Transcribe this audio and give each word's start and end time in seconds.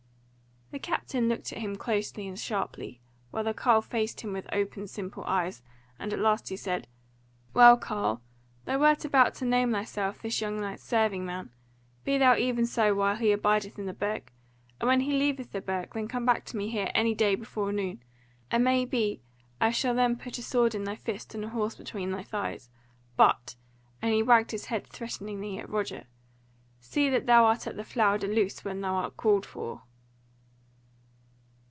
The 0.73 0.79
captain 0.79 1.27
looked 1.27 1.51
at 1.51 1.57
him 1.59 1.75
closely 1.75 2.29
and 2.29 2.39
sharply, 2.39 3.01
while 3.29 3.43
the 3.43 3.53
carle 3.53 3.81
faced 3.81 4.21
him 4.21 4.31
with 4.31 4.47
open 4.53 4.87
simple 4.87 5.21
eyes, 5.25 5.61
and 5.99 6.13
at 6.13 6.19
last 6.19 6.47
he 6.47 6.55
said: 6.55 6.87
"Well, 7.53 7.75
carle, 7.75 8.21
thou 8.63 8.79
wert 8.79 9.03
about 9.03 9.35
to 9.35 9.45
name 9.45 9.73
thyself 9.73 10.21
this 10.21 10.39
young 10.39 10.61
knight's 10.61 10.85
serving 10.85 11.25
man; 11.25 11.49
be 12.05 12.17
thou 12.17 12.37
even 12.37 12.65
so 12.65 12.95
whiles 12.95 13.19
he 13.19 13.33
abideth 13.33 13.77
in 13.77 13.85
the 13.85 13.91
Burg; 13.91 14.31
and 14.79 14.87
when 14.87 15.01
he 15.01 15.11
leaveth 15.11 15.51
the 15.51 15.59
Burg 15.59 15.89
then 15.93 16.07
come 16.07 16.25
back 16.25 16.45
to 16.45 16.55
me 16.57 16.69
here 16.69 16.89
any 16.95 17.13
day 17.13 17.35
before 17.35 17.73
noon, 17.73 18.01
and 18.49 18.63
may 18.63 18.85
be 18.85 19.19
I 19.59 19.71
shall 19.71 19.93
then 19.93 20.15
put 20.15 20.37
a 20.37 20.41
sword 20.41 20.73
in 20.73 20.85
thy 20.85 20.95
fist 20.95 21.35
and 21.35 21.43
horse 21.43 21.75
between 21.75 22.11
thy 22.11 22.23
thighs. 22.23 22.69
But," 23.17 23.57
(and 24.01 24.13
he 24.13 24.23
wagged 24.23 24.51
his 24.51 24.67
head 24.67 24.87
threateningly 24.87 25.57
at 25.59 25.69
Roger) 25.69 26.05
"see 26.79 27.09
that 27.09 27.25
thou 27.25 27.43
art 27.43 27.67
at 27.67 27.75
the 27.75 27.83
Flower 27.83 28.17
de 28.17 28.27
Luce 28.27 28.63
when 28.63 28.79
thou 28.79 28.93
art 28.95 29.17
called 29.17 29.45
for." 29.45 29.81